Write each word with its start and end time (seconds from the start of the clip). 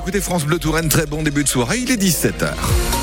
écoutez 0.00 0.22
France 0.22 0.46
Bleu 0.46 0.58
Touraine, 0.58 0.88
très 0.88 1.04
bon 1.04 1.22
début 1.22 1.44
de 1.44 1.48
soirée, 1.48 1.78
il 1.78 1.90
est 1.90 2.02
17h. 2.02 2.99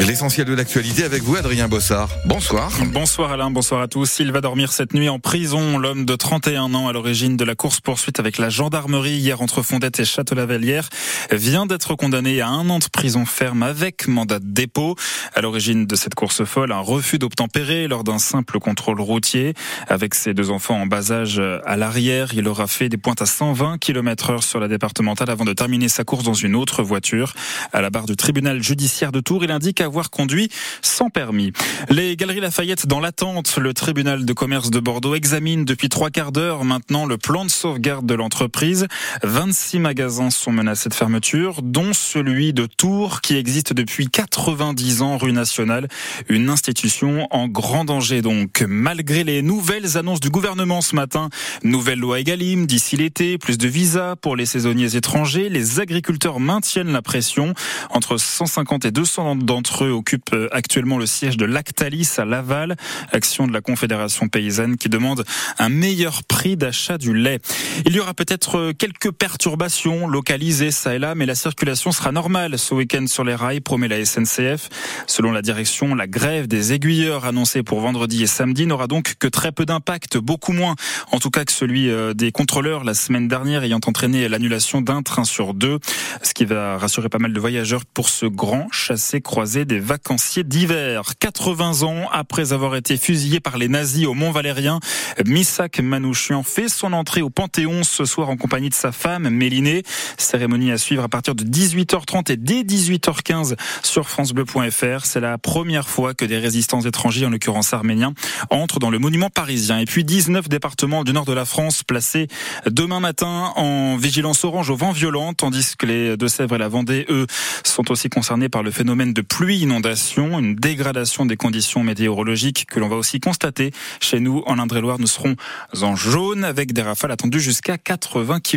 L'essentiel 0.00 0.46
de 0.46 0.54
l'actualité 0.54 1.04
avec 1.04 1.22
vous, 1.22 1.36
Adrien 1.36 1.68
Bossard. 1.68 2.10
Bonsoir. 2.26 2.70
Bonsoir 2.92 3.32
Alain, 3.32 3.50
bonsoir 3.50 3.80
à 3.80 3.88
tous. 3.88 4.18
Il 4.20 4.30
va 4.30 4.42
dormir 4.42 4.72
cette 4.72 4.92
nuit 4.92 5.08
en 5.08 5.18
prison. 5.18 5.78
L'homme 5.78 6.04
de 6.04 6.14
31 6.14 6.74
ans 6.74 6.88
à 6.88 6.92
l'origine 6.92 7.36
de 7.36 7.44
la 7.44 7.54
course-poursuite 7.54 8.20
avec 8.20 8.36
la 8.36 8.50
gendarmerie 8.50 9.16
hier 9.16 9.40
entre 9.40 9.62
Fondette 9.62 9.98
et 10.00 10.04
Château-Lavallière 10.04 10.90
vient 11.32 11.64
d'être 11.64 11.94
condamné 11.94 12.42
à 12.42 12.48
un 12.48 12.68
an 12.68 12.78
de 12.78 12.84
prison 12.92 13.24
ferme 13.24 13.62
avec 13.62 14.06
mandat 14.06 14.38
de 14.38 14.46
dépôt. 14.46 14.96
À 15.34 15.40
l'origine 15.40 15.86
de 15.86 15.96
cette 15.96 16.14
course 16.14 16.44
folle, 16.44 16.72
un 16.72 16.80
refus 16.80 17.18
d'obtempérer 17.18 17.88
lors 17.88 18.04
d'un 18.04 18.18
simple 18.18 18.58
contrôle 18.58 19.00
routier. 19.00 19.54
Avec 19.88 20.14
ses 20.14 20.34
deux 20.34 20.50
enfants 20.50 20.80
en 20.80 20.86
bas 20.86 21.10
âge 21.10 21.40
à 21.64 21.76
l'arrière, 21.76 22.34
il 22.34 22.46
aura 22.48 22.66
fait 22.66 22.90
des 22.90 22.98
pointes 22.98 23.22
à 23.22 23.26
120 23.26 23.78
km 23.78 24.30
heure 24.30 24.42
sur 24.42 24.60
la 24.60 24.68
départementale 24.68 25.30
avant 25.30 25.44
de 25.44 25.54
terminer 25.54 25.88
sa 25.88 26.04
course 26.04 26.24
dans 26.24 26.34
une 26.34 26.54
autre 26.54 26.82
voiture. 26.82 27.32
À 27.72 27.80
la 27.80 27.88
barre 27.88 28.06
du 28.06 28.16
tribunal 28.16 28.62
judiciaire 28.62 29.10
de 29.10 29.20
Tours, 29.20 29.42
il 29.42 29.50
indique 29.50 29.80
avoir 29.86 30.10
conduit 30.10 30.50
sans 30.82 31.08
permis. 31.08 31.52
Les 31.88 32.16
Galeries 32.16 32.40
Lafayette 32.40 32.86
dans 32.86 33.00
l'attente. 33.00 33.56
Le 33.56 33.72
tribunal 33.72 34.24
de 34.24 34.32
commerce 34.32 34.70
de 34.70 34.80
Bordeaux 34.80 35.14
examine 35.14 35.64
depuis 35.64 35.88
trois 35.88 36.10
quarts 36.10 36.32
d'heure 36.32 36.64
maintenant 36.64 37.06
le 37.06 37.16
plan 37.16 37.44
de 37.44 37.50
sauvegarde 37.50 38.04
de 38.04 38.14
l'entreprise. 38.14 38.86
26 39.22 39.78
magasins 39.78 40.30
sont 40.30 40.52
menacés 40.52 40.88
de 40.88 40.94
fermeture, 40.94 41.62
dont 41.62 41.92
celui 41.92 42.52
de 42.52 42.66
Tours 42.66 43.20
qui 43.20 43.36
existe 43.36 43.72
depuis 43.72 44.08
90 44.08 45.02
ans 45.02 45.16
rue 45.16 45.32
nationale. 45.32 45.88
Une 46.28 46.50
institution 46.50 47.28
en 47.30 47.48
grand 47.48 47.84
danger 47.84 48.22
donc. 48.22 48.64
Malgré 48.66 49.24
les 49.24 49.42
nouvelles 49.42 49.96
annonces 49.96 50.20
du 50.20 50.30
gouvernement 50.30 50.80
ce 50.80 50.94
matin, 50.94 51.28
nouvelle 51.62 52.00
loi 52.00 52.20
Egalim 52.20 52.66
d'ici 52.66 52.96
l'été, 52.96 53.38
plus 53.38 53.58
de 53.58 53.68
visas 53.68 54.16
pour 54.16 54.36
les 54.36 54.46
saisonniers 54.46 54.96
étrangers, 54.96 55.48
les 55.48 55.80
agriculteurs 55.80 56.40
maintiennent 56.40 56.92
la 56.92 57.02
pression. 57.02 57.54
Entre 57.90 58.16
150 58.16 58.86
et 58.86 58.90
200 58.90 59.36
d'entre 59.36 59.75
occupe 59.84 60.30
euh, 60.32 60.48
actuellement 60.52 60.98
le 60.98 61.06
siège 61.06 61.36
de 61.36 61.44
Lactalis 61.44 62.14
à 62.18 62.24
Laval, 62.24 62.76
action 63.12 63.46
de 63.46 63.52
la 63.52 63.60
Confédération 63.60 64.28
paysanne 64.28 64.76
qui 64.76 64.88
demande 64.88 65.24
un 65.58 65.68
meilleur 65.68 66.24
prix 66.24 66.56
d'achat 66.56 66.98
du 66.98 67.14
lait. 67.14 67.40
Il 67.84 67.94
y 67.94 68.00
aura 68.00 68.14
peut-être 68.14 68.58
euh, 68.58 68.72
quelques 68.72 69.10
perturbations 69.10 70.08
localisées 70.08 70.70
ça 70.70 70.94
et 70.94 70.98
là, 70.98 71.14
mais 71.14 71.26
la 71.26 71.34
circulation 71.34 71.92
sera 71.92 72.12
normale 72.12 72.58
ce 72.58 72.74
week-end 72.74 73.06
sur 73.06 73.24
les 73.24 73.34
rails, 73.34 73.60
promet 73.60 73.88
la 73.88 74.04
SNCF. 74.04 74.68
Selon 75.06 75.32
la 75.32 75.42
direction, 75.42 75.94
la 75.94 76.06
grève 76.06 76.46
des 76.46 76.72
aiguilleurs 76.72 77.24
annoncée 77.24 77.62
pour 77.62 77.80
vendredi 77.80 78.22
et 78.22 78.26
samedi 78.26 78.66
n'aura 78.66 78.86
donc 78.86 79.14
que 79.18 79.28
très 79.28 79.52
peu 79.52 79.66
d'impact, 79.66 80.18
beaucoup 80.18 80.52
moins 80.52 80.74
en 81.12 81.18
tout 81.18 81.30
cas 81.30 81.44
que 81.44 81.52
celui 81.52 81.90
euh, 81.90 82.14
des 82.14 82.32
contrôleurs 82.32 82.84
la 82.84 82.94
semaine 82.94 83.28
dernière 83.28 83.62
ayant 83.62 83.80
entraîné 83.86 84.28
l'annulation 84.28 84.80
d'un 84.80 85.02
train 85.02 85.24
sur 85.24 85.54
deux, 85.54 85.78
ce 86.22 86.32
qui 86.34 86.44
va 86.44 86.78
rassurer 86.78 87.08
pas 87.08 87.18
mal 87.18 87.32
de 87.32 87.40
voyageurs 87.40 87.84
pour 87.84 88.08
ce 88.08 88.26
grand 88.26 88.68
chassé 88.70 89.20
croisé 89.20 89.64
des 89.66 89.80
vacanciers 89.80 90.44
d'hiver. 90.44 91.12
80 91.18 91.82
ans 91.82 92.08
après 92.12 92.52
avoir 92.52 92.76
été 92.76 92.96
fusillé 92.96 93.40
par 93.40 93.58
les 93.58 93.68
nazis 93.68 94.06
au 94.06 94.14
Mont 94.14 94.30
Valérien, 94.30 94.80
Missak 95.24 95.80
Manouchian 95.80 96.42
fait 96.42 96.68
son 96.68 96.92
entrée 96.92 97.22
au 97.22 97.30
Panthéon 97.30 97.82
ce 97.82 98.04
soir 98.04 98.28
en 98.28 98.36
compagnie 98.36 98.68
de 98.68 98.74
sa 98.74 98.92
femme 98.92 99.28
Mélinée. 99.28 99.82
Cérémonie 100.16 100.70
à 100.70 100.78
suivre 100.78 101.02
à 101.02 101.08
partir 101.08 101.34
de 101.34 101.44
18h30 101.44 102.32
et 102.32 102.36
dès 102.36 102.62
18h15 102.62 103.56
sur 103.82 104.08
francebleu.fr. 104.08 105.04
C'est 105.04 105.20
la 105.20 105.38
première 105.38 105.88
fois 105.88 106.14
que 106.14 106.24
des 106.24 106.38
résistants 106.38 106.80
étrangers, 106.80 107.26
en 107.26 107.30
l'occurrence 107.30 107.72
arméniens, 107.72 108.14
entrent 108.50 108.78
dans 108.78 108.90
le 108.90 108.98
monument 108.98 109.30
parisien. 109.30 109.78
Et 109.78 109.84
puis 109.84 110.04
19 110.04 110.48
départements 110.48 111.04
du 111.04 111.12
nord 111.12 111.24
de 111.24 111.32
la 111.32 111.44
France 111.44 111.82
placés 111.82 112.28
demain 112.70 113.00
matin 113.00 113.52
en 113.56 113.96
vigilance 113.96 114.44
orange 114.44 114.70
au 114.70 114.76
vent 114.76 114.92
violent, 114.92 115.34
tandis 115.34 115.76
que 115.76 115.86
les 115.86 116.16
Deux-Sèvres 116.16 116.54
et 116.54 116.58
la 116.58 116.68
Vendée, 116.68 117.06
eux, 117.08 117.26
sont 117.64 117.90
aussi 117.90 118.08
concernés 118.08 118.48
par 118.48 118.62
le 118.62 118.70
phénomène 118.70 119.12
de 119.12 119.22
pluie 119.22 119.55
inondation, 119.62 120.38
une 120.38 120.54
dégradation 120.54 121.26
des 121.26 121.36
conditions 121.36 121.82
météorologiques 121.82 122.66
que 122.66 122.80
l'on 122.80 122.88
va 122.88 122.96
aussi 122.96 123.20
constater 123.20 123.72
chez 124.00 124.20
nous 124.20 124.42
en 124.46 124.58
Indre-et-Loire. 124.58 124.98
Nous 124.98 125.06
serons 125.06 125.36
en 125.82 125.96
jaune 125.96 126.44
avec 126.44 126.72
des 126.72 126.82
rafales 126.82 127.12
attendues 127.12 127.40
jusqu'à 127.40 127.78
80 127.78 128.40
km. 128.40 128.56